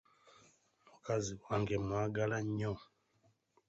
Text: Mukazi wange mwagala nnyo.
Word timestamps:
Mukazi 0.89 1.33
wange 1.45 1.75
mwagala 1.85 2.37
nnyo. 2.45 2.73